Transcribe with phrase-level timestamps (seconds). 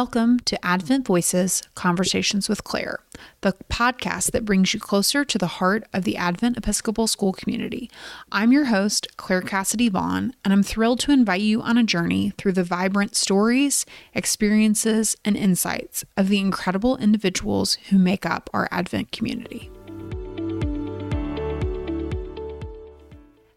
[0.00, 3.00] Welcome to Advent Voices Conversations with Claire,
[3.42, 7.90] the podcast that brings you closer to the heart of the Advent Episcopal School community.
[8.32, 12.32] I'm your host, Claire Cassidy Vaughn, and I'm thrilled to invite you on a journey
[12.38, 13.84] through the vibrant stories,
[14.14, 19.70] experiences, and insights of the incredible individuals who make up our Advent community.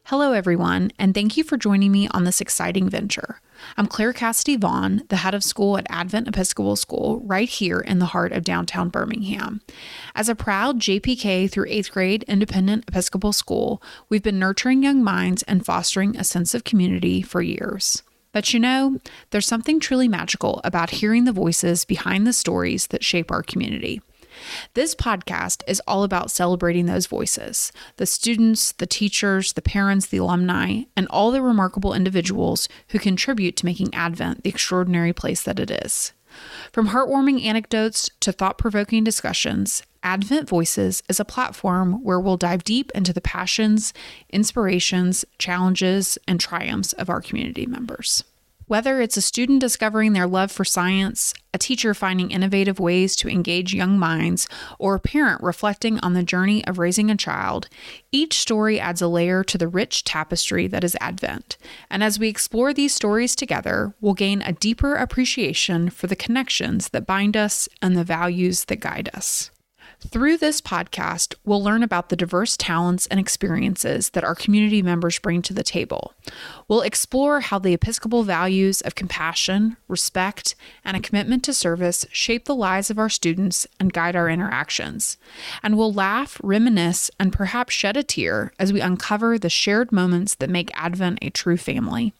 [0.08, 3.40] Hello, everyone, and thank you for joining me on this exciting venture.
[3.77, 8.00] I'm Claire Cassidy Vaughn, the head of school at Advent Episcopal School, right here in
[8.00, 9.62] the heart of downtown Birmingham.
[10.13, 15.41] As a proud JPK through eighth grade independent Episcopal school, we've been nurturing young minds
[15.44, 18.04] and fostering a sense of community for years.
[18.34, 18.99] But you know,
[19.30, 24.02] there's something truly magical about hearing the voices behind the stories that shape our community.
[24.74, 30.18] This podcast is all about celebrating those voices the students, the teachers, the parents, the
[30.18, 35.60] alumni, and all the remarkable individuals who contribute to making Advent the extraordinary place that
[35.60, 36.13] it is.
[36.72, 42.63] From heartwarming anecdotes to thought provoking discussions, Advent Voices is a platform where we'll dive
[42.63, 43.94] deep into the passions,
[44.30, 48.24] inspirations, challenges, and triumphs of our community members.
[48.68, 53.28] Whether it's a student discovering their love for science, a teacher finding innovative ways to
[53.28, 54.48] engage young minds,
[54.80, 57.68] or a parent reflecting on the journey of raising a child,
[58.12, 61.58] each story adds a layer to the rich tapestry that is Advent.
[61.90, 66.90] And as we explore these stories together, we'll gain a deeper appreciation for the connections
[66.90, 69.52] that bind us and the values that guide us.
[70.09, 75.18] Through this podcast, we'll learn about the diverse talents and experiences that our community members
[75.18, 76.13] bring to the table.
[76.68, 82.45] We'll explore how the Episcopal values of compassion, respect, and a commitment to service shape
[82.45, 85.18] the lives of our students and guide our interactions.
[85.63, 90.35] And we'll laugh, reminisce, and perhaps shed a tear as we uncover the shared moments
[90.35, 92.13] that make Advent a true family.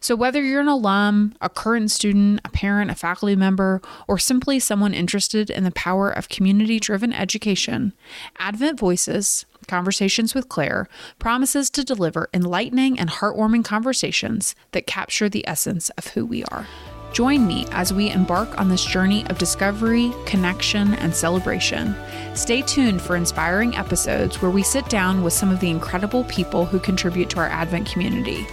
[0.00, 4.58] So, whether you're an alum, a current student, a parent, a faculty member, or simply
[4.58, 7.92] someone interested in the power of community driven education,
[8.38, 10.88] Advent Voices, Conversations with Claire,
[11.18, 16.66] promises to deliver enlightening and heartwarming conversations that capture the essence of who we are.
[17.12, 21.96] Join me as we embark on this journey of discovery, connection, and celebration.
[22.34, 26.66] Stay tuned for inspiring episodes where we sit down with some of the incredible people
[26.66, 28.46] who contribute to our Advent community.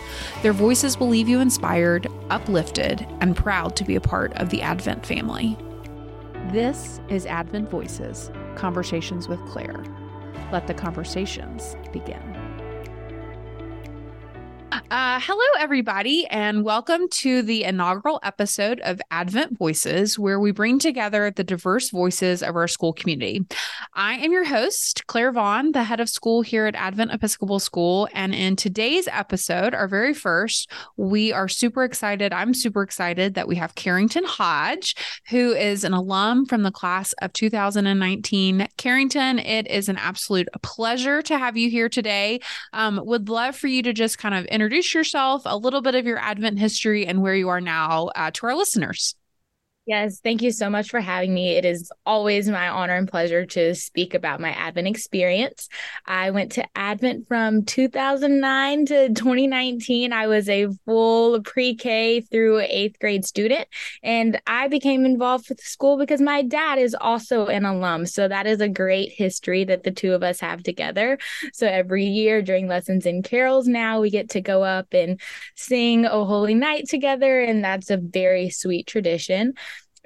[0.43, 4.61] Their voices will leave you inspired, uplifted, and proud to be a part of the
[4.61, 5.57] Advent family.
[6.51, 9.83] This is Advent Voices Conversations with Claire.
[10.51, 12.32] Let the conversations begin.
[14.73, 20.79] Uh, hello, everybody, and welcome to the inaugural episode of Advent Voices, where we bring
[20.79, 23.45] together the diverse voices of our school community.
[23.93, 28.09] I am your host, Claire Vaughn, the head of school here at Advent Episcopal School.
[28.13, 32.33] And in today's episode, our very first, we are super excited.
[32.33, 34.95] I'm super excited that we have Carrington Hodge,
[35.29, 38.67] who is an alum from the class of 2019.
[38.77, 42.39] Carrington, it is an absolute pleasure to have you here today.
[42.73, 45.93] Um, would love for you to just kind of introduce introduce yourself, a little bit
[45.93, 49.13] of your Advent history, and where you are now uh, to our listeners.
[49.85, 51.57] Yes, thank you so much for having me.
[51.57, 55.67] It is always my honor and pleasure to speak about my Advent experience.
[56.05, 60.13] I went to Advent from 2009 to 2019.
[60.13, 63.67] I was a full pre K through eighth grade student,
[64.01, 68.05] and I became involved with the school because my dad is also an alum.
[68.05, 71.17] So that is a great history that the two of us have together.
[71.51, 75.19] So every year during lessons and carols, now we get to go up and
[75.57, 79.55] sing O Holy Night together, and that's a very sweet tradition.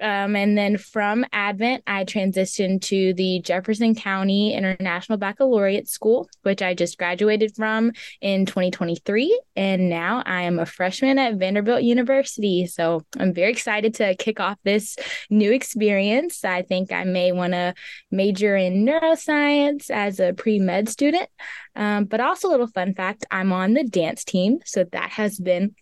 [0.00, 6.62] Um, and then from Advent, I transitioned to the Jefferson County International Baccalaureate School, which
[6.62, 9.40] I just graduated from in 2023.
[9.56, 12.66] And now I am a freshman at Vanderbilt University.
[12.66, 14.96] So I'm very excited to kick off this
[15.30, 16.44] new experience.
[16.44, 17.74] I think I may want to
[18.10, 21.28] major in neuroscience as a pre med student.
[21.74, 24.58] Um, but also, a little fun fact I'm on the dance team.
[24.64, 25.74] So that has been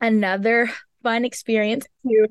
[0.00, 0.70] another
[1.02, 2.26] fun experience to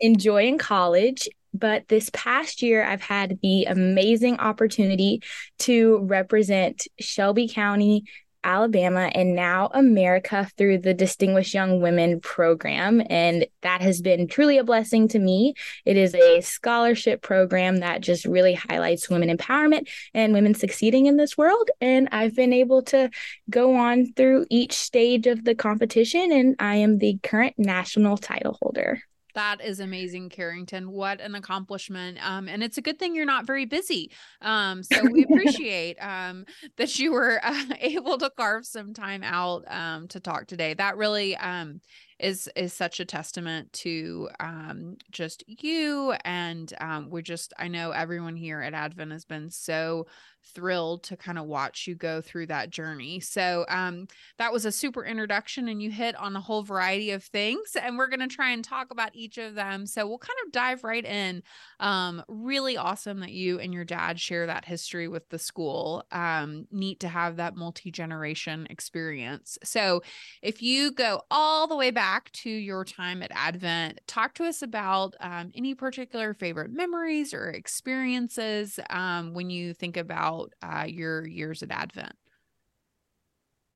[0.00, 1.28] enjoy in college.
[1.54, 5.22] But this past year, I've had the amazing opportunity
[5.60, 8.04] to represent Shelby County,
[8.44, 13.02] Alabama, and now America through the Distinguished Young Women program.
[13.10, 15.54] And that has been truly a blessing to me.
[15.84, 21.16] It is a scholarship program that just really highlights women empowerment and women succeeding in
[21.16, 21.70] this world.
[21.80, 23.10] And I've been able to
[23.50, 28.56] go on through each stage of the competition, and I am the current national title
[28.62, 29.02] holder.
[29.34, 30.90] That is amazing, Carrington.
[30.90, 32.18] What an accomplishment.
[32.26, 34.10] Um, and it's a good thing you're not very busy.
[34.40, 36.44] Um, so we appreciate um,
[36.76, 40.74] that you were uh, able to carve some time out um, to talk today.
[40.74, 41.80] That really um,
[42.18, 47.90] is is such a testament to um, just you and um, we're just i know
[47.90, 50.06] everyone here at advent has been so
[50.54, 53.20] thrilled to kind of watch you go through that journey.
[53.20, 57.24] So um, that was a super introduction, and you hit on a whole variety of
[57.24, 57.76] things.
[57.80, 59.86] And we're going to try and talk about each of them.
[59.86, 61.42] So we'll kind of dive right in.
[61.80, 66.04] Um, really awesome that you and your dad share that history with the school.
[66.12, 69.58] Um, neat to have that multi generation experience.
[69.64, 70.02] So
[70.42, 74.62] if you go all the way back to your time at Advent, talk to us
[74.62, 80.84] about um, any particular favorite memories or experiences um, when you think about about uh,
[80.86, 82.14] your years at Advent?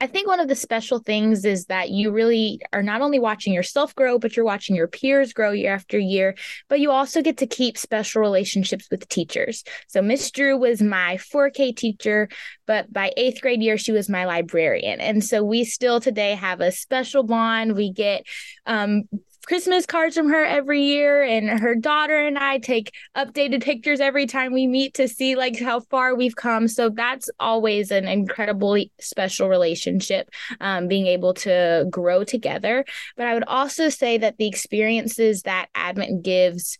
[0.02, 3.52] I think one of the special things is that you really are not only watching
[3.52, 6.34] yourself grow, but you're watching your peers grow year after year.
[6.68, 9.62] But you also get to keep special relationships with teachers.
[9.86, 12.28] So Miss Drew was my 4K teacher,
[12.66, 15.00] but by eighth grade year, she was my librarian.
[15.00, 17.76] And so we still today have a special bond.
[17.76, 18.24] We get
[18.66, 19.04] um,
[19.46, 24.26] Christmas cards from her every year, and her daughter and I take updated pictures every
[24.26, 26.68] time we meet to see like how far we've come.
[26.68, 30.30] So that's always an incredibly special relationship,
[30.60, 32.84] um, being able to grow together.
[33.16, 36.78] But I would also say that the experiences that Advent gives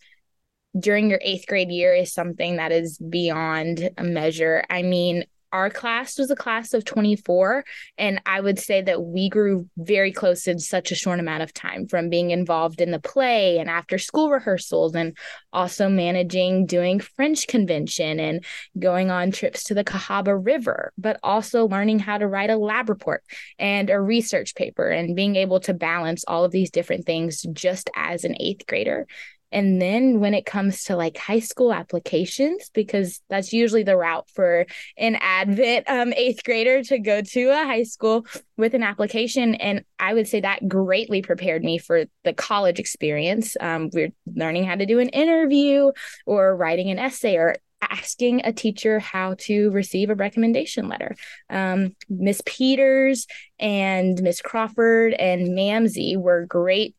[0.79, 4.64] during your eighth grade year is something that is beyond a measure.
[4.70, 7.64] I mean, our class was a class of 24
[7.99, 11.52] and i would say that we grew very close in such a short amount of
[11.52, 15.16] time from being involved in the play and after school rehearsals and
[15.52, 18.44] also managing doing french convention and
[18.78, 22.88] going on trips to the cahaba river but also learning how to write a lab
[22.88, 23.22] report
[23.58, 27.90] and a research paper and being able to balance all of these different things just
[27.94, 29.06] as an eighth grader
[29.52, 34.28] and then when it comes to like high school applications, because that's usually the route
[34.31, 34.66] for
[34.96, 38.26] an Advent um, eighth grader to go to a high school
[38.56, 39.54] with an application.
[39.56, 43.56] And I would say that greatly prepared me for the college experience.
[43.60, 45.90] Um, we're learning how to do an interview
[46.26, 47.56] or writing an essay or
[47.90, 51.16] asking a teacher how to receive a recommendation letter.
[51.50, 53.26] Um, Miss Peters
[53.58, 56.94] and Miss Crawford and Mamsie were great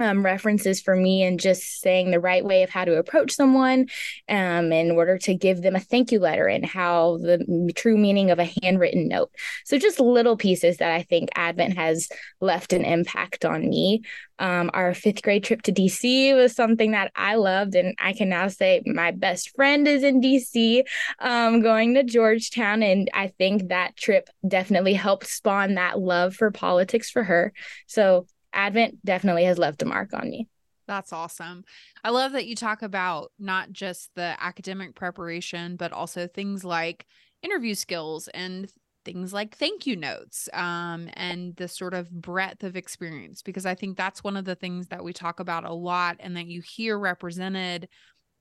[0.00, 3.86] um, references for me and just saying the right way of how to approach someone
[4.28, 8.30] um, in order to give them a thank you letter and how the true meaning
[8.30, 9.30] of a handwritten note.
[9.64, 12.08] So, just little pieces that I think Advent has
[12.40, 14.02] left an impact on me.
[14.40, 18.28] Um, our fifth grade trip to DC was something that I loved, and I can
[18.28, 20.82] now say my best friend is in DC
[21.20, 22.82] um, going to Georgetown.
[22.82, 27.52] And I think that trip definitely helped spawn that love for politics for her.
[27.86, 30.48] So, Advent definitely has left a mark on me.
[30.86, 31.64] That's awesome.
[32.02, 37.06] I love that you talk about not just the academic preparation, but also things like
[37.42, 38.70] interview skills and
[39.04, 43.74] things like thank you notes um, and the sort of breadth of experience, because I
[43.74, 46.62] think that's one of the things that we talk about a lot and that you
[46.62, 47.88] hear represented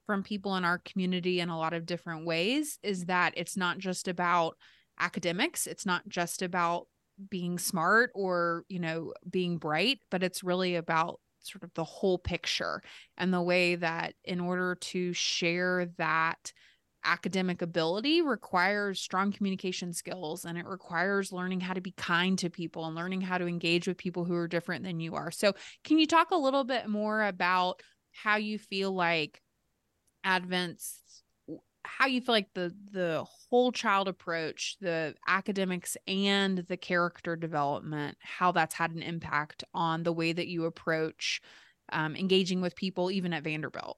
[0.05, 3.77] from people in our community in a lot of different ways is that it's not
[3.77, 4.57] just about
[4.99, 6.87] academics, it's not just about
[7.29, 12.17] being smart or you know being bright but it's really about sort of the whole
[12.17, 12.81] picture
[13.17, 16.53] and the way that in order to share that
[17.05, 22.49] academic ability requires strong communication skills and it requires learning how to be kind to
[22.49, 25.31] people and learning how to engage with people who are different than you are.
[25.31, 25.53] So,
[25.83, 29.41] can you talk a little bit more about how you feel like
[30.23, 31.22] Advent's
[31.85, 38.17] how you feel like the the whole child approach the academics and the character development
[38.21, 41.41] how that's had an impact on the way that you approach
[41.91, 43.97] um, engaging with people even at vanderbilt?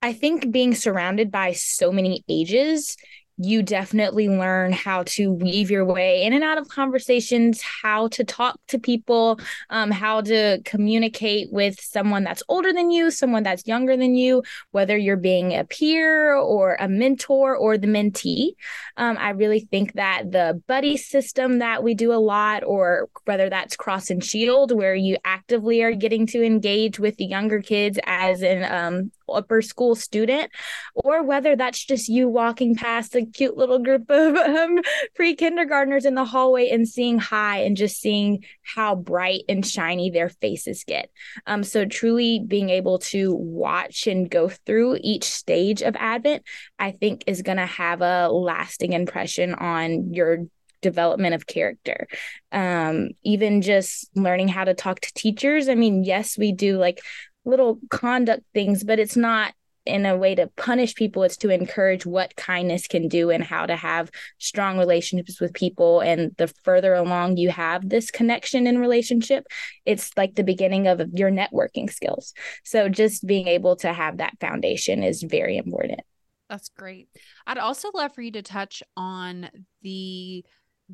[0.00, 2.96] I think being surrounded by so many ages
[3.38, 8.24] you definitely learn how to weave your way in and out of conversations, how to
[8.24, 13.66] talk to people, um, how to communicate with someone that's older than you, someone that's
[13.66, 18.50] younger than you, whether you're being a peer or a mentor or the mentee.
[18.96, 23.48] Um, I really think that the buddy system that we do a lot, or whether
[23.48, 27.98] that's cross and shield, where you actively are getting to engage with the younger kids
[28.04, 30.50] as an um, upper school student,
[30.94, 34.78] or whether that's just you walking past a cute little group of um,
[35.14, 40.10] pre kindergartners in the hallway and seeing hi and just seeing how bright and shiny
[40.10, 41.10] their faces get.
[41.46, 46.42] Um, so, truly being able to watch and go through each stage of Advent,
[46.78, 50.46] I think is going to have a lasting impression on your
[50.82, 52.06] development of character.
[52.50, 55.68] Um, even just learning how to talk to teachers.
[55.68, 57.00] I mean, yes, we do like
[57.44, 61.24] little conduct things, but it's not in a way to punish people.
[61.24, 66.00] It's to encourage what kindness can do and how to have strong relationships with people.
[66.00, 69.44] And the further along you have this connection and relationship
[69.84, 72.32] it's like the beginning of your networking skills.
[72.64, 76.00] So just being able to have that foundation is very important.
[76.48, 77.08] That's great.
[77.46, 79.48] I'd also love for you to touch on
[79.82, 80.44] the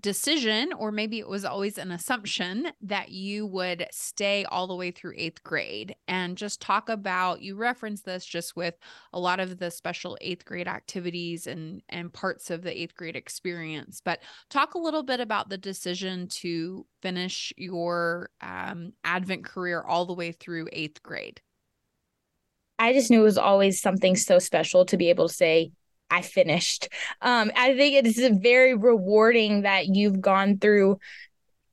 [0.01, 4.91] decision, or maybe it was always an assumption that you would stay all the way
[4.91, 5.95] through eighth grade.
[6.07, 8.75] And just talk about you reference this just with
[9.13, 13.17] a lot of the special eighth grade activities and and parts of the eighth grade
[13.17, 19.83] experience but talk a little bit about the decision to finish your um, advent career
[19.83, 21.41] all the way through eighth grade.
[22.79, 25.73] I just knew it was always something so special to be able to say,
[26.11, 26.89] I finished.
[27.21, 30.99] Um, I think it is very rewarding that you've gone through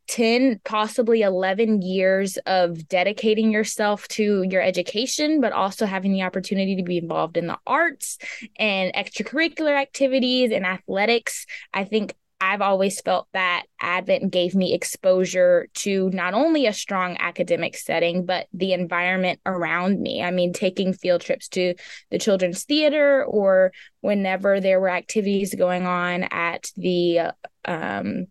[0.08, 6.76] 10 possibly 11 years of dedicating yourself to your education but also having the opportunity
[6.76, 8.20] to be involved in the arts
[8.58, 15.68] and extracurricular activities and athletics i think I've always felt that Advent gave me exposure
[15.76, 20.22] to not only a strong academic setting, but the environment around me.
[20.22, 21.76] I mean, taking field trips to
[22.12, 28.28] the Children's Theater or whenever there were activities going on at the um,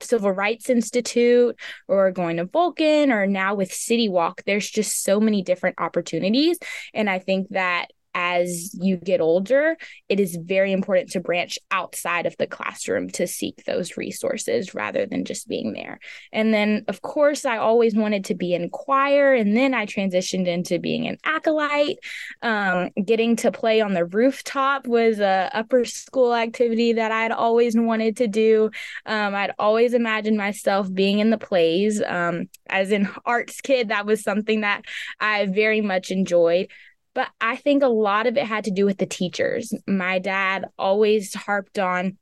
[0.00, 1.56] Civil Rights Institute
[1.88, 6.58] or going to Vulcan or now with City Walk, there's just so many different opportunities.
[6.94, 9.76] And I think that as you get older,
[10.08, 15.04] it is very important to branch outside of the classroom to seek those resources rather
[15.04, 16.00] than just being there.
[16.32, 20.46] And then, of course, I always wanted to be in choir, and then I transitioned
[20.46, 21.98] into being an acolyte.
[22.40, 27.76] Um, getting to play on the rooftop was a upper school activity that I'd always
[27.76, 28.70] wanted to do.
[29.04, 32.02] Um, I'd always imagined myself being in the plays.
[32.02, 34.86] Um, as an arts kid, that was something that
[35.20, 36.68] I very much enjoyed.
[37.16, 39.72] But I think a lot of it had to do with the teachers.
[39.86, 42.18] My dad always harped on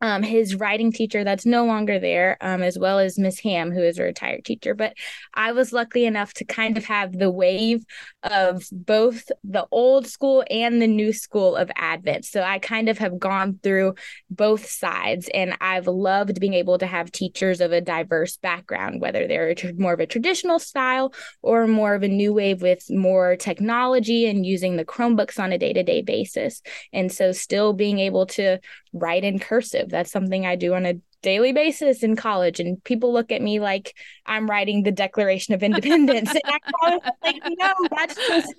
[0.00, 3.82] um, his writing teacher that's no longer there, um, as well as Miss Ham, who
[3.82, 4.74] is a retired teacher.
[4.74, 4.94] But
[5.32, 7.84] I was lucky enough to kind of have the wave
[8.22, 12.26] of both the old school and the new school of Advent.
[12.26, 13.94] So I kind of have gone through
[14.28, 19.26] both sides, and I've loved being able to have teachers of a diverse background, whether
[19.26, 24.26] they're more of a traditional style or more of a new wave with more technology
[24.26, 26.60] and using the Chromebooks on a day to day basis.
[26.92, 28.58] And so still being able to
[28.92, 29.85] write in cursive.
[29.90, 32.60] That's something I do on a daily basis in college.
[32.60, 36.30] And people look at me like I'm writing the Declaration of Independence.
[36.30, 38.54] and I like, no, that's just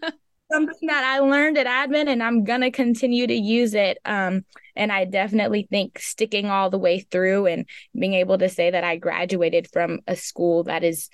[0.52, 3.98] something that I learned at Advent and I'm going to continue to use it.
[4.06, 7.66] Um, and I definitely think sticking all the way through and
[7.98, 11.10] being able to say that I graduated from a school that is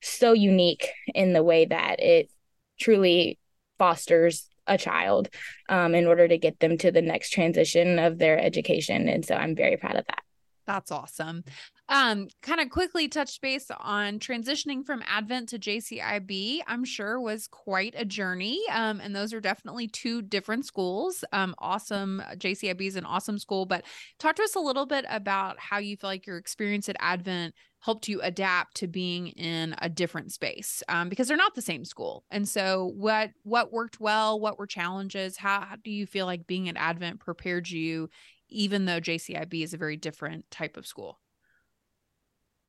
[0.00, 2.30] so unique in the way that it
[2.78, 3.38] truly
[3.78, 5.28] fosters a child
[5.68, 9.08] um, in order to get them to the next transition of their education.
[9.08, 10.22] And so I'm very proud of that.
[10.66, 11.44] That's awesome.
[11.90, 17.48] Um, kind of quickly touch base on transitioning from Advent to JCIB, I'm sure was
[17.48, 18.60] quite a journey.
[18.70, 21.24] Um, and those are definitely two different schools.
[21.32, 22.22] Um, awesome.
[22.36, 23.84] JCIB is an awesome school, but
[24.18, 27.54] talk to us a little bit about how you feel like your experience at Advent
[27.80, 31.84] helped you adapt to being in a different space um, because they're not the same
[31.84, 36.26] school and so what what worked well what were challenges how, how do you feel
[36.26, 38.10] like being at advent prepared you
[38.48, 41.20] even though jcib is a very different type of school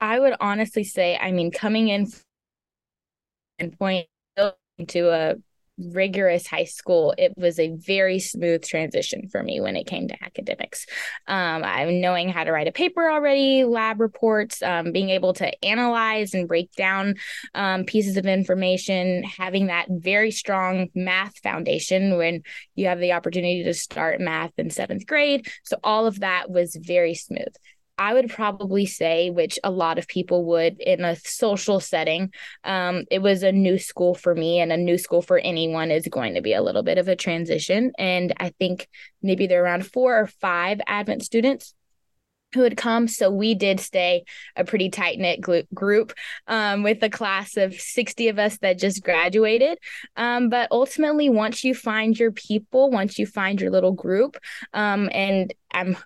[0.02, 2.08] i would honestly say i mean coming in
[3.60, 4.08] and point
[4.88, 5.36] to a
[5.80, 10.24] rigorous high school, it was a very smooth transition for me when it came to
[10.24, 10.86] academics.
[11.28, 15.66] Um, I'm knowing how to write a paper already, lab reports, um, being able to
[15.66, 17.16] analyze and break down
[17.56, 22.44] um, pieces of information, having that very strong math foundation when
[22.76, 25.48] you have the opportunity to start math in seventh grade.
[25.64, 27.54] So all of that was very smooth.
[28.00, 32.32] I would probably say, which a lot of people would in a social setting,
[32.64, 36.08] um, it was a new school for me, and a new school for anyone is
[36.08, 37.92] going to be a little bit of a transition.
[38.00, 38.88] And I think
[39.22, 41.76] maybe there are around four or five Advent students
[42.54, 43.08] who had come.
[43.10, 44.24] So we did stay
[44.56, 45.42] a pretty tight knit
[45.74, 46.14] group
[46.48, 49.78] um, with a class of 60 of us that just graduated.
[50.16, 54.38] Um, but ultimately, once you find your people, once you find your little group,
[54.74, 55.98] um, and I'm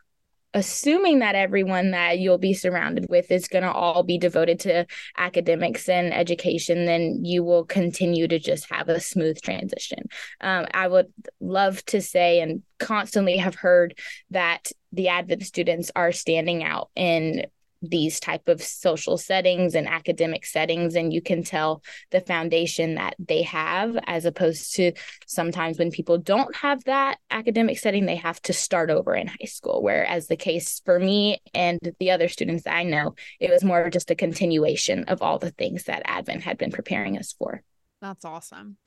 [0.53, 4.85] assuming that everyone that you'll be surrounded with is going to all be devoted to
[5.17, 9.99] academics and education, then you will continue to just have a smooth transition.
[10.41, 13.97] Um, I would love to say and constantly have heard
[14.29, 17.45] that the Advent students are standing out in
[17.83, 23.15] these type of social settings and academic settings and you can tell the foundation that
[23.19, 24.91] they have as opposed to
[25.25, 29.45] sometimes when people don't have that academic setting they have to start over in high
[29.45, 29.83] school.
[29.83, 34.11] Whereas the case for me and the other students i know it was more just
[34.11, 37.61] a continuation of all the things that advent had been preparing us for.
[38.01, 38.77] That's awesome.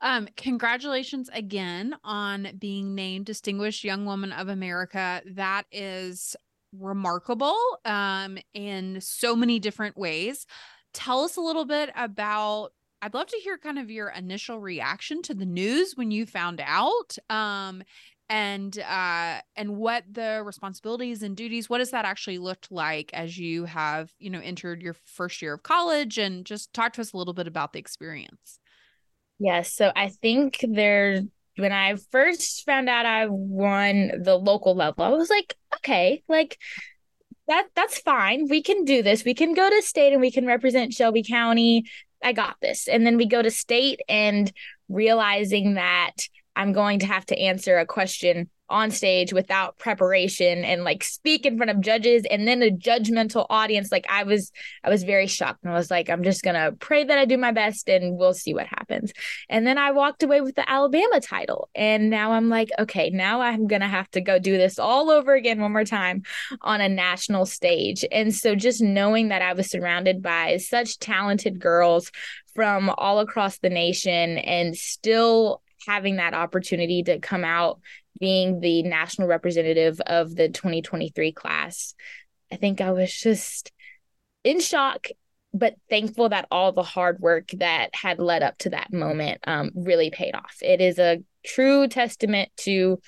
[0.00, 5.22] Um, congratulations again on being named Distinguished Young Woman of America.
[5.34, 6.36] That is
[6.78, 10.46] remarkable um, in so many different ways.
[10.92, 12.70] Tell us a little bit about.
[13.02, 16.60] I'd love to hear kind of your initial reaction to the news when you found
[16.62, 17.82] out, um,
[18.28, 21.70] and uh, and what the responsibilities and duties.
[21.70, 25.54] What does that actually look like as you have you know entered your first year
[25.54, 28.58] of college, and just talk to us a little bit about the experience.
[29.38, 31.22] Yes, so I think there
[31.56, 36.58] when I first found out I won the local level, I was like, okay, like
[37.48, 38.48] that that's fine.
[38.48, 39.24] We can do this.
[39.24, 41.84] We can go to state and we can represent Shelby County.
[42.22, 42.86] I got this.
[42.86, 44.50] And then we go to state and
[44.88, 46.12] realizing that
[46.60, 51.46] I'm going to have to answer a question on stage without preparation and like speak
[51.46, 53.90] in front of judges and then a judgmental audience.
[53.90, 54.52] Like i was
[54.84, 57.38] i was very shocked and i was like i'm just gonna pray that i do
[57.38, 59.12] my best and we'll see what happens.
[59.48, 63.40] And then i walked away with the alabama title and now i'm like okay now
[63.40, 66.22] i'm gonna have to go do this all over again one more time
[66.60, 68.04] on a national stage.
[68.12, 72.12] And so just knowing that i was surrounded by such talented girls
[72.54, 77.80] from all across the nation and still having that opportunity to come out
[78.18, 81.94] being the national representative of the 2023 class.
[82.52, 83.72] I think I was just
[84.44, 85.08] in shock,
[85.52, 89.70] but thankful that all the hard work that had led up to that moment um,
[89.74, 90.56] really paid off.
[90.60, 93.00] It is a true testament to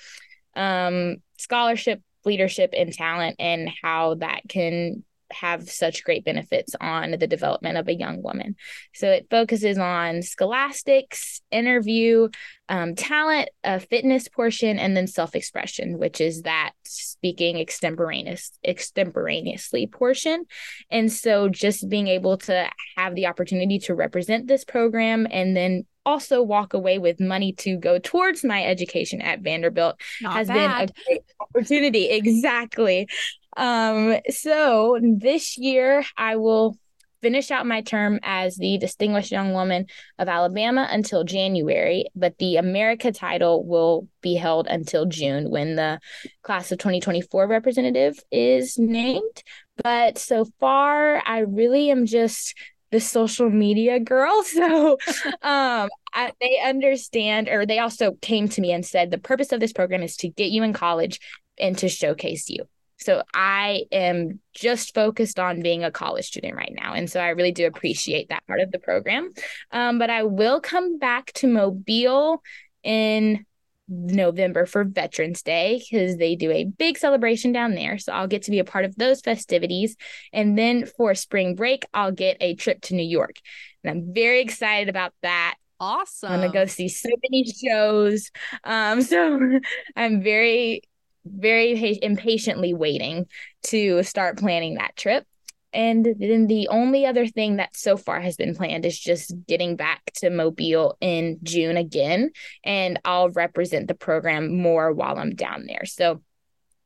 [0.55, 5.03] um, scholarship, leadership, and talent, and how that can
[5.33, 8.55] have such great benefits on the development of a young woman.
[8.93, 12.29] So it focuses on scholastics, interview,
[12.69, 19.87] um, talent, a fitness portion, and then self expression, which is that speaking extemporaneous extemporaneously
[19.87, 20.45] portion.
[20.89, 25.85] And so just being able to have the opportunity to represent this program and then
[26.05, 30.87] also walk away with money to go towards my education at Vanderbilt Not has bad.
[30.87, 32.09] been a great opportunity.
[32.23, 33.07] Exactly.
[33.57, 36.77] Um, so this year I will
[37.23, 39.87] finish out my term as the Distinguished Young Woman
[40.19, 45.99] of Alabama until January, but the America title will be held until June when the
[46.43, 49.43] class of 2024 representative is named.
[49.81, 52.55] But so far, I really am just
[52.91, 54.43] the social media girl.
[54.53, 54.97] So
[55.41, 59.59] um, I, they understand, or they also came to me and said the purpose of
[59.59, 61.19] this program is to get you in college
[61.57, 62.65] and to showcase you.
[63.03, 66.93] So I am just focused on being a college student right now.
[66.93, 69.31] And so I really do appreciate that part of the program.
[69.71, 72.41] Um, but I will come back to Mobile
[72.83, 73.45] in
[73.87, 77.97] November for Veterans Day because they do a big celebration down there.
[77.97, 79.95] So I'll get to be a part of those festivities.
[80.31, 83.35] And then for spring break, I'll get a trip to New York.
[83.83, 85.55] And I'm very excited about that.
[85.79, 86.31] Awesome.
[86.31, 88.31] I'm gonna go see so many shows.
[88.63, 89.59] Um, so
[89.95, 90.83] I'm very
[91.25, 93.25] very impatiently waiting
[93.63, 95.25] to start planning that trip.
[95.73, 99.75] And then the only other thing that so far has been planned is just getting
[99.75, 102.29] back to Mobile in June again.
[102.63, 105.85] And I'll represent the program more while I'm down there.
[105.85, 106.21] So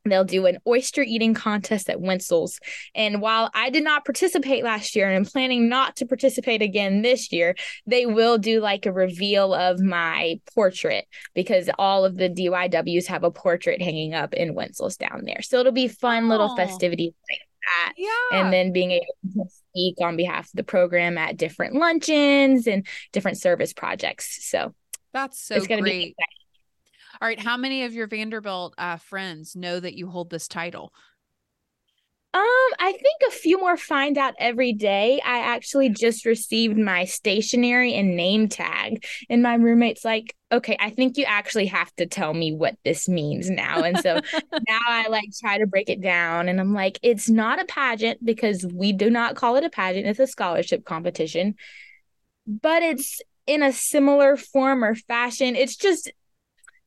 [0.10, 2.60] They'll do an oyster eating contest at Wintzell's.
[2.96, 7.02] And while I did not participate last year and I'm planning not to participate again
[7.02, 12.30] this year, they will do like a reveal of my portrait because all of the
[12.30, 15.42] DYWs have a portrait hanging up in Wintzell's down there.
[15.42, 17.94] So it'll be fun little festivities like that.
[17.98, 18.40] Yeah.
[18.40, 22.86] And then being able to speak on behalf of the program at different luncheons and
[23.12, 24.50] different service projects.
[24.50, 24.74] So
[25.14, 25.92] that's so it's gonna great.
[25.92, 26.37] Be exciting.
[27.22, 27.40] All right.
[27.40, 30.94] How many of your Vanderbilt uh, friends know that you hold this title?
[32.34, 32.44] Um,
[32.80, 35.20] I think a few more find out every day.
[35.26, 40.92] I actually just received my stationery and name tag, and my roommate's like, "Okay, I
[40.92, 44.20] think you actually have to tell me what this means now." And so
[44.68, 48.24] now I like try to break it down, and I'm like, "It's not a pageant
[48.24, 51.56] because we do not call it a pageant; it's a scholarship competition,
[52.46, 55.56] but it's." in a similar form or fashion.
[55.56, 56.12] It's just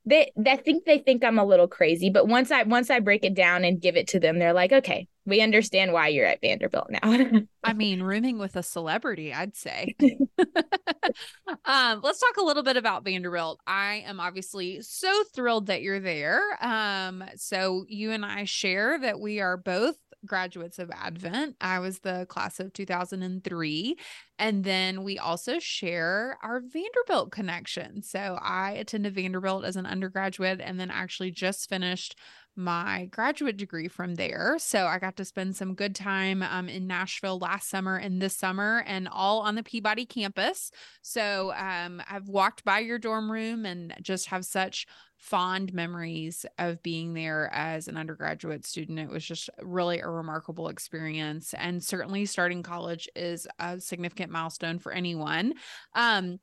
[0.06, 3.24] they I think they think I'm a little crazy, but once I once I break
[3.24, 6.40] it down and give it to them, they're like, okay, we understand why you're at
[6.40, 7.00] Vanderbilt now.
[7.64, 9.94] I mean, rooming with a celebrity, I'd say.
[11.64, 13.60] um, let's talk a little bit about Vanderbilt.
[13.66, 16.40] I am obviously so thrilled that you're there.
[16.60, 21.56] Um, so you and I share that we are both graduates of Advent.
[21.60, 23.96] I was the class of 2003.
[24.38, 28.02] And then we also share our Vanderbilt connection.
[28.02, 32.16] So I attended Vanderbilt as an undergraduate and then actually just finished
[32.56, 34.56] my graduate degree from there.
[34.58, 38.36] So I got to spend some good time um, in Nashville last summer and this
[38.36, 40.70] summer, and all on the Peabody campus.
[41.02, 44.86] So um, I've walked by your dorm room and just have such
[45.16, 48.98] fond memories of being there as an undergraduate student.
[48.98, 51.52] It was just really a remarkable experience.
[51.52, 55.54] And certainly starting college is a significant milestone for anyone.
[55.94, 56.40] Um,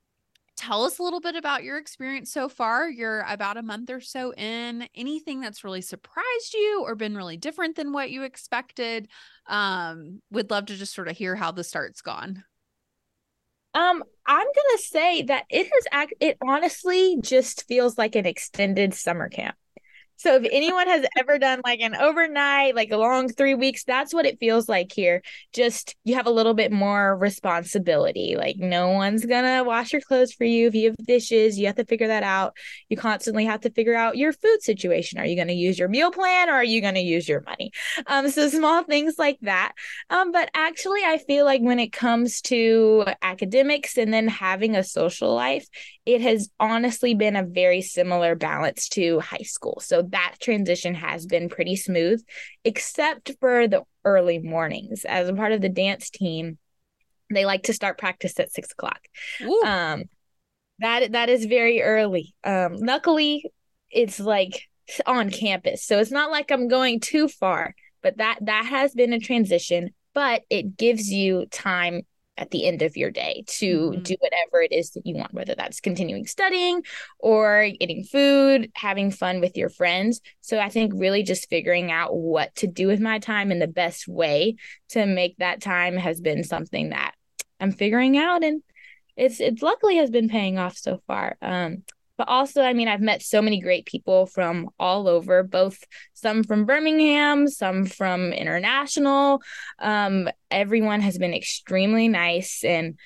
[0.57, 2.89] tell us a little bit about your experience so far.
[2.89, 4.87] You're about a month or so in.
[4.95, 9.07] Anything that's really surprised you or been really different than what you expected?
[9.45, 12.43] Um, would love to just sort of hear how the start's gone.
[13.73, 16.13] Um, I'm gonna say that it has act.
[16.19, 19.55] It honestly just feels like an extended summer camp.
[20.17, 24.13] So if anyone has ever done like an overnight, like a long three weeks, that's
[24.13, 25.21] what it feels like here.
[25.53, 28.35] Just you have a little bit more responsibility.
[28.35, 30.67] Like no one's gonna wash your clothes for you.
[30.67, 32.57] If you have dishes, you have to figure that out.
[32.89, 35.19] You constantly have to figure out your food situation.
[35.19, 37.71] Are you gonna use your meal plan or are you gonna use your money?
[38.07, 39.73] Um, so small things like that.
[40.09, 44.83] Um, but actually I feel like when it comes to academics and then having a
[44.83, 45.67] social life,
[46.07, 49.79] it has honestly been a very similar balance to high school.
[49.81, 52.23] So that transition has been pretty smooth,
[52.63, 55.05] except for the early mornings.
[55.05, 56.57] As a part of the dance team,
[57.29, 58.99] they like to start practice at six o'clock.
[59.65, 60.03] Um,
[60.79, 62.33] that that is very early.
[62.43, 63.43] Um, luckily,
[63.89, 64.63] it's like
[65.05, 67.73] on campus, so it's not like I'm going too far.
[68.03, 72.03] But that that has been a transition, but it gives you time
[72.37, 74.01] at the end of your day to mm-hmm.
[74.01, 76.83] do whatever it is that you want, whether that's continuing studying
[77.19, 80.21] or eating food, having fun with your friends.
[80.41, 83.67] So I think really just figuring out what to do with my time and the
[83.67, 84.55] best way
[84.89, 87.13] to make that time has been something that
[87.59, 88.61] I'm figuring out and
[89.15, 91.37] it's it's luckily has been paying off so far.
[91.41, 91.83] Um
[92.17, 96.43] but also i mean i've met so many great people from all over both some
[96.43, 99.41] from birmingham some from international.
[99.79, 102.97] Um, everyone has been extremely nice and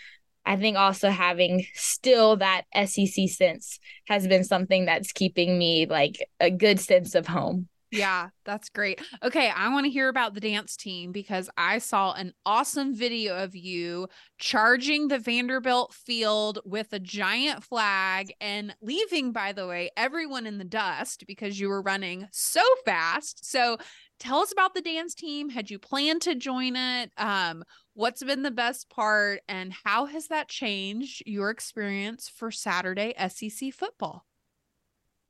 [0.46, 6.28] i think also having still that SEC sense has been something that's keeping me like
[6.40, 9.02] a good sense of home yeah, that's great.
[9.22, 13.38] Okay, I want to hear about the dance team because I saw an awesome video
[13.38, 14.08] of you
[14.40, 20.58] charging the Vanderbilt field with a giant flag and leaving, by the way, everyone in
[20.58, 23.46] the dust because you were running so fast.
[23.46, 23.78] So
[24.20, 25.50] tell us about the dance team.
[25.50, 27.12] Had you planned to join it?
[27.18, 33.14] Um, what's been the best part and how has that changed your experience for Saturday
[33.30, 34.26] SEC football?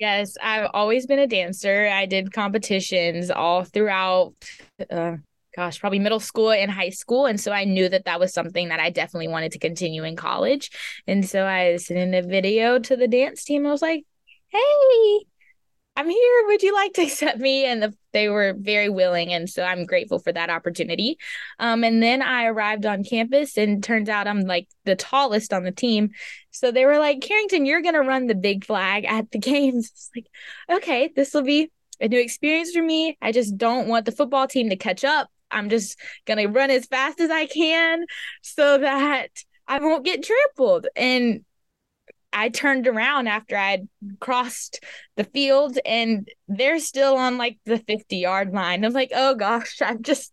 [0.02, 1.88] Yes, I've always been a dancer.
[1.88, 4.34] I did competitions all throughout,
[4.90, 5.18] uh,
[5.56, 7.28] gosh, probably middle school and high school.
[7.28, 10.16] And so I knew that that was something that I definitely wanted to continue in
[10.16, 10.72] college.
[11.06, 13.68] And so I sent in a video to the dance team.
[13.68, 14.04] I was like,
[14.48, 15.20] hey,
[15.96, 16.44] I'm here.
[16.48, 17.66] Would you like to accept me?
[17.66, 19.34] And the, they were very willing.
[19.34, 21.18] And so I'm grateful for that opportunity.
[21.60, 25.64] Um, and then I arrived on campus and turns out I'm like the tallest on
[25.64, 26.12] the team.
[26.52, 29.92] So they were like, Carrington, you're going to run the big flag at the games.
[29.92, 30.28] It's like,
[30.78, 33.18] okay, this will be a new experience for me.
[33.22, 35.30] I just don't want the football team to catch up.
[35.52, 38.06] I'm just going to run as fast as I can
[38.42, 39.28] so that
[39.68, 40.88] I won't get trampled.
[40.96, 41.44] And
[42.34, 43.88] I turned around after I'd
[44.20, 44.84] crossed
[45.18, 48.86] the field and they're still on like the 50 yard line.
[48.86, 50.32] I'm like, oh gosh, I've just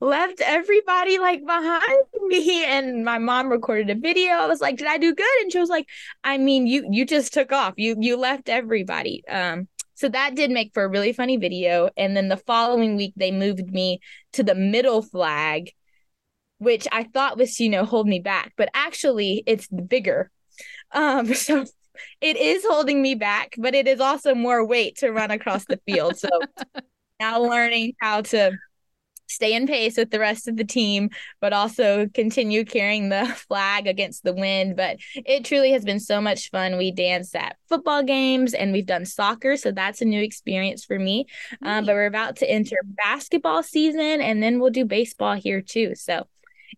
[0.00, 2.64] left everybody like behind me.
[2.64, 4.32] And my mom recorded a video.
[4.34, 5.40] I was like, did I do good?
[5.42, 5.86] And she was like,
[6.22, 7.74] I mean, you you just took off.
[7.76, 9.22] You you left everybody.
[9.28, 11.90] Um, so that did make for a really funny video.
[11.96, 14.00] And then the following week they moved me
[14.32, 15.72] to the middle flag,
[16.58, 18.52] which I thought was, you know, hold me back.
[18.56, 20.30] But actually it's bigger
[20.92, 21.64] um, so
[22.20, 25.80] it is holding me back, but it is also more weight to run across the
[25.86, 26.18] field.
[26.18, 26.28] So
[27.20, 28.52] now learning how to
[29.30, 31.08] stay in pace with the rest of the team,
[31.40, 34.76] but also continue carrying the flag against the wind.
[34.76, 36.76] But it truly has been so much fun.
[36.76, 39.56] We danced at football games and we've done soccer.
[39.56, 41.26] So that's a new experience for me.
[41.62, 45.94] Um, but we're about to enter basketball season and then we'll do baseball here too.
[45.94, 46.26] So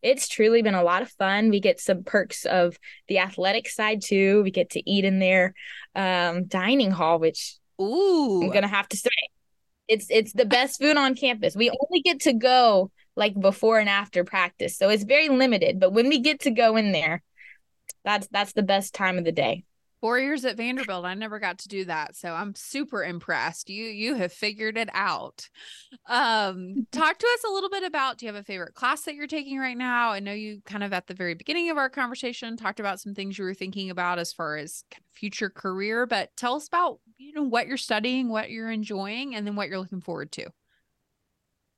[0.01, 1.51] it's truly been a lot of fun.
[1.51, 2.79] We get some perks of
[3.09, 4.43] the athletic side too.
[4.43, 5.55] We get to eat in their
[5.95, 8.43] um, dining hall, which Ooh.
[8.43, 9.11] I'm gonna have to say
[9.89, 11.55] it's it's the best food on campus.
[11.55, 15.79] We only get to go like before and after practice, so it's very limited.
[15.79, 17.23] But when we get to go in there,
[18.05, 19.65] that's that's the best time of the day.
[20.03, 21.05] Four years at Vanderbilt.
[21.05, 22.17] I never got to do that.
[22.17, 23.71] So I'm super impressed.
[23.71, 25.49] You you have figured it out.
[26.09, 29.15] Um, talk to us a little bit about do you have a favorite class that
[29.15, 30.11] you're taking right now?
[30.11, 33.15] I know you kind of at the very beginning of our conversation talked about some
[33.15, 36.67] things you were thinking about as far as kind of future career, but tell us
[36.67, 40.33] about, you know, what you're studying, what you're enjoying, and then what you're looking forward
[40.33, 40.51] to.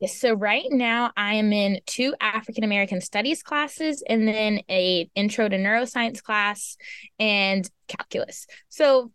[0.07, 5.49] So right now I am in two African American studies classes and then a intro
[5.49, 6.77] to neuroscience class
[7.19, 8.47] and calculus.
[8.69, 9.13] So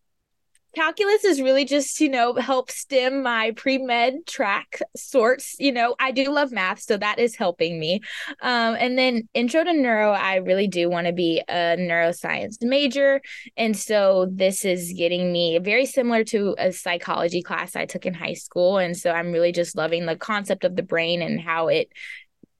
[0.75, 6.12] calculus is really just you know help stem my pre-med track sorts you know i
[6.12, 8.01] do love math so that is helping me.
[8.41, 13.21] Um, and then intro to neuro i really do want to be a neuroscience major
[13.58, 18.13] and so this is getting me very similar to a psychology class i took in
[18.13, 21.67] high school and so i'm really just loving the concept of the brain and how
[21.67, 21.91] it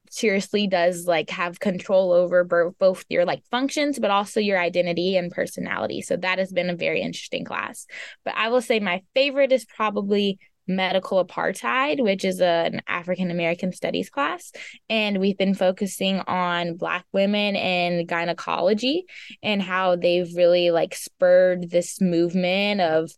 [0.10, 2.44] seriously does like have control over
[2.80, 6.02] both your like functions but also your identity and personality.
[6.02, 7.86] So that has been a very interesting class.
[8.26, 13.32] But i will say my favorite is probably medical apartheid which is a, an african
[13.32, 14.52] american studies class.
[14.90, 19.06] And we've been focusing on black women and gynecology
[19.42, 23.12] and how they've really like spurred this movement of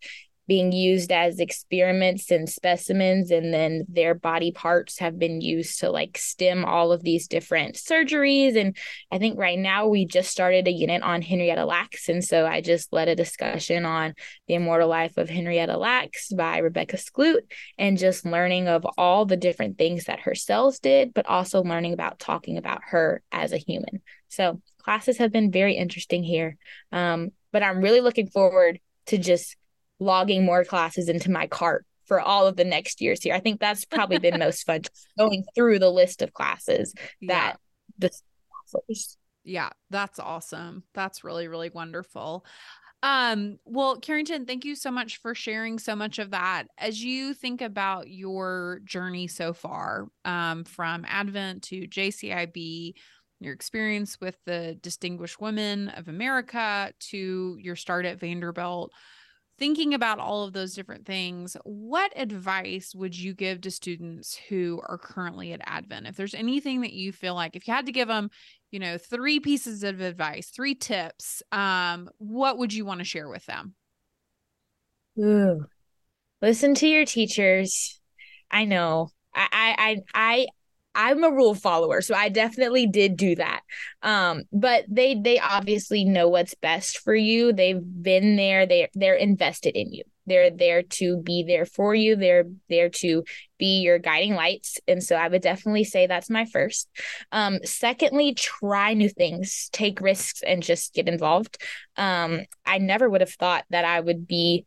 [0.51, 5.89] being used as experiments and specimens and then their body parts have been used to
[5.89, 8.59] like stem all of these different surgeries.
[8.59, 8.75] And
[9.13, 12.59] i think right now we just started a unit on henrietta lacks and so i
[12.59, 14.13] just led a discussion on
[14.49, 17.43] the immortal life of henrietta lacks by rebecca skloot
[17.77, 21.93] and just learning of all the different things that her cells did but also learning
[21.93, 24.01] about talking about her as a human.
[24.27, 26.57] So classes have been very interesting here.
[26.91, 29.55] Um, but i'm really looking forward to just
[30.01, 33.33] logging more classes into my cart for all of the next years here.
[33.33, 34.81] I think that's probably been most fun
[35.17, 37.57] going through the list of classes that
[37.99, 38.09] yeah.
[38.09, 38.11] the
[38.75, 39.17] offers.
[39.43, 40.83] Yeah, that's awesome.
[40.93, 42.45] That's really, really wonderful.
[43.03, 46.65] Um, well, Carrington, thank you so much for sharing so much of that.
[46.77, 52.93] As you think about your journey so far, um, from Advent to JCIB,
[53.39, 58.91] your experience with the Distinguished Women of America to your start at Vanderbilt,
[59.61, 64.81] thinking about all of those different things, what advice would you give to students who
[64.89, 66.07] are currently at Advent?
[66.07, 68.31] If there's anything that you feel like if you had to give them,
[68.71, 73.29] you know, three pieces of advice, three tips, um, what would you want to share
[73.29, 73.75] with them?
[75.19, 75.63] Ooh.
[76.41, 78.01] Listen to your teachers.
[78.49, 79.11] I know.
[79.35, 80.47] I I I
[80.93, 83.61] I'm a rule follower, so I definitely did do that.
[84.01, 87.53] Um, but they they obviously know what's best for you.
[87.53, 88.65] They've been there.
[88.65, 90.03] They they're invested in you.
[90.27, 92.15] They're there to be there for you.
[92.15, 93.23] They're there to
[93.57, 94.77] be your guiding lights.
[94.87, 96.89] And so I would definitely say that's my first.
[97.31, 101.57] Um, secondly, try new things, take risks, and just get involved.
[101.97, 104.65] Um, I never would have thought that I would be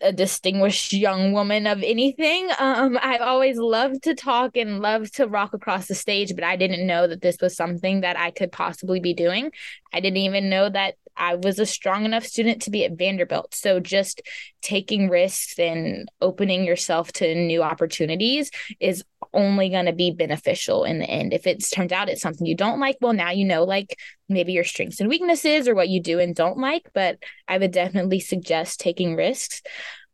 [0.00, 2.50] a distinguished young woman of anything.
[2.58, 6.56] Um, I've always loved to talk and loved to rock across the stage, but I
[6.56, 9.52] didn't know that this was something that I could possibly be doing.
[9.92, 13.54] I didn't even know that I was a strong enough student to be at Vanderbilt.
[13.54, 14.22] So just
[14.62, 20.98] taking risks and opening yourself to new opportunities is only going to be beneficial in
[20.98, 21.32] the end.
[21.32, 24.52] If it turns out it's something you don't like, well, now you know like maybe
[24.52, 26.90] your strengths and weaknesses or what you do and don't like.
[26.94, 29.62] But I would definitely suggest taking risks.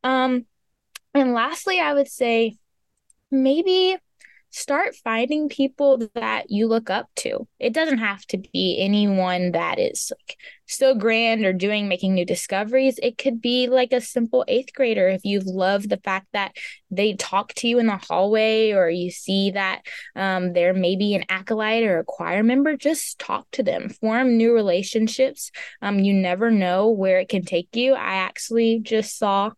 [0.03, 0.47] Um,
[1.15, 2.57] and lastly, I would say
[3.31, 3.97] maybe
[4.57, 7.47] start finding people that you look up to.
[7.59, 12.25] It doesn't have to be anyone that is like so grand or doing making new
[12.25, 12.99] discoveries.
[13.03, 16.57] It could be like a simple eighth grader if you love the fact that
[16.91, 19.83] they talk to you in the hallway or you see that
[20.15, 22.79] um, they're maybe an acolyte or a choir member.
[22.79, 25.51] Just talk to them, form new relationships.
[25.83, 27.93] Um, you never know where it can take you.
[27.93, 29.51] I actually just saw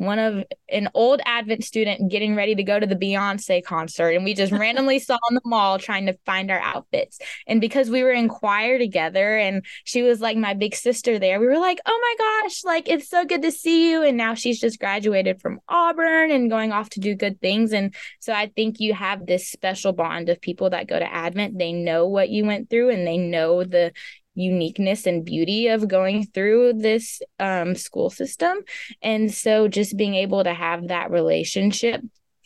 [0.00, 4.10] one of an old Advent student getting ready to go to the Beyonce concert.
[4.10, 7.18] And we just randomly saw in the mall trying to find our outfits.
[7.46, 11.38] And because we were in choir together and she was like my big sister there,
[11.38, 14.02] we were like, oh my gosh, like it's so good to see you.
[14.02, 17.72] And now she's just graduated from Auburn and going off to do good things.
[17.72, 21.58] And so I think you have this special bond of people that go to Advent.
[21.58, 23.92] They know what you went through and they know the
[24.40, 28.58] uniqueness and beauty of going through this um, school system.
[29.02, 32.02] And so just being able to have that relationship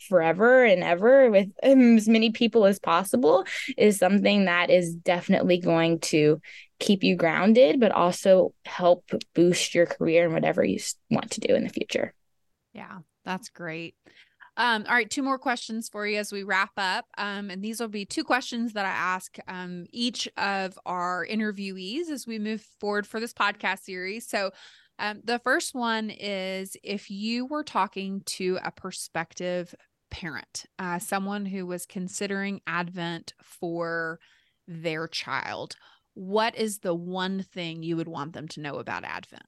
[0.07, 3.45] forever and ever with um, as many people as possible
[3.77, 6.39] is something that is definitely going to
[6.79, 10.79] keep you grounded, but also help boost your career and whatever you
[11.09, 12.13] want to do in the future.
[12.73, 13.95] Yeah, that's great.
[14.57, 17.05] Um, all right, two more questions for you as we wrap up.
[17.17, 22.09] Um, and these will be two questions that I ask um, each of our interviewees
[22.09, 24.27] as we move forward for this podcast series.
[24.27, 24.51] So,
[24.97, 29.75] Um, the first one is if you were talking to a prospective
[30.09, 34.19] parent, uh, someone who was considering Advent for
[34.69, 35.75] their child,
[36.13, 39.43] what is the one thing you would want them to know about Advent?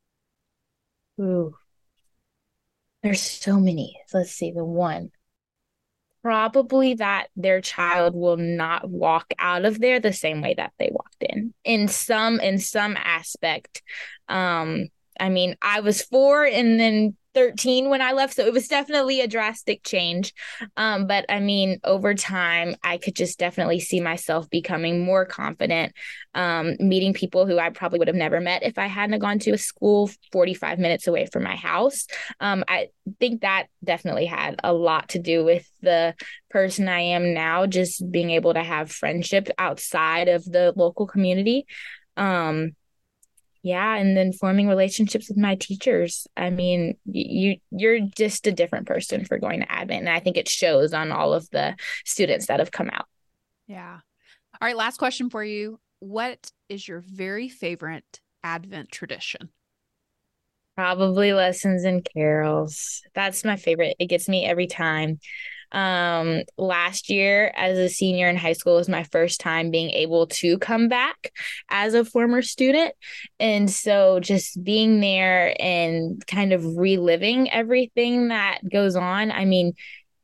[1.22, 1.56] Ooh,
[3.04, 4.00] there's so many.
[4.14, 5.12] Let's see, the one
[6.28, 10.90] probably that their child will not walk out of there the same way that they
[10.92, 13.82] walked in in some in some aspect
[14.28, 14.88] um
[15.22, 18.34] i mean i was 4 and then 13 when I left.
[18.34, 20.34] So it was definitely a drastic change.
[20.76, 25.94] Um, but I mean, over time, I could just definitely see myself becoming more confident,
[26.34, 29.52] um, meeting people who I probably would have never met if I hadn't gone to
[29.52, 32.08] a school 45 minutes away from my house.
[32.40, 32.88] Um, I
[33.20, 36.16] think that definitely had a lot to do with the
[36.50, 41.68] person I am now, just being able to have friendship outside of the local community.
[42.16, 42.72] Um,
[43.68, 46.26] yeah and then forming relationships with my teachers.
[46.38, 50.38] I mean you you're just a different person for going to advent and i think
[50.38, 51.76] it shows on all of the
[52.06, 53.06] students that have come out.
[53.68, 54.00] Yeah.
[54.62, 55.80] All right last question for you.
[56.00, 59.50] What is your very favorite advent tradition?
[60.76, 63.02] Probably lessons and carols.
[63.16, 63.98] That's my favorite.
[64.00, 65.20] It gets me every time
[65.72, 70.28] um, last year, as a senior in high school, was my first time being able
[70.28, 71.32] to come back
[71.70, 72.94] as a former student.
[73.40, 79.32] And so just being there and kind of reliving everything that goes on.
[79.32, 79.74] I mean,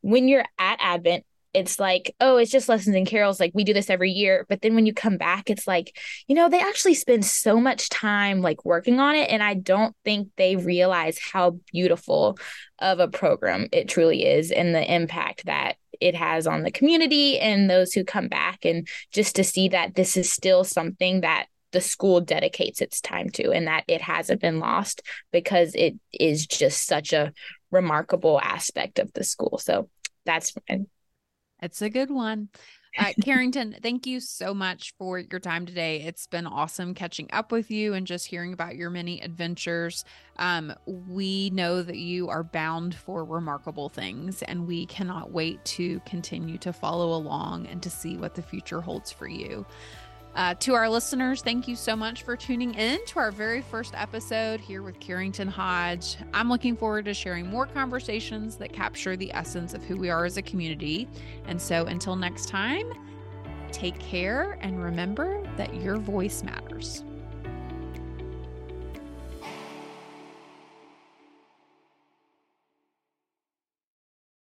[0.02, 3.39] when you're at Advent, it's like, oh, it's just lessons and carols.
[3.39, 4.46] Like we do this every year.
[4.50, 7.89] But then when you come back, it's like, you know, they actually spend so much
[7.89, 9.30] time like working on it.
[9.30, 12.39] And I don't think they realize how beautiful
[12.80, 17.39] of a program it truly is and the impact that it has on the community
[17.39, 18.66] and those who come back.
[18.66, 23.30] And just to see that this is still something that the school dedicates its time
[23.32, 27.34] to and that it hasn't been lost because it is just such a
[27.72, 29.58] remarkable aspect of the school.
[29.58, 29.89] So
[30.26, 30.54] that's
[31.63, 32.49] it's a good one.
[32.97, 36.02] Uh, Carrington, thank you so much for your time today.
[36.02, 40.06] It's been awesome catching up with you and just hearing about your many adventures.
[40.38, 45.99] Um, we know that you are bound for remarkable things, and we cannot wait to
[46.02, 49.65] continue to follow along and to see what the future holds for you.
[50.36, 53.93] Uh, to our listeners, thank you so much for tuning in to our very first
[53.96, 56.17] episode here with Carrington Hodge.
[56.34, 60.26] I'm looking forward to sharing more conversations that capture the essence of who we are
[60.26, 61.08] as a community.
[61.46, 62.91] And so until next time,
[63.72, 67.04] take care and remember that your voice matters.